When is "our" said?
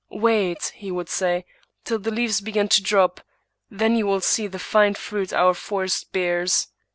5.31-5.53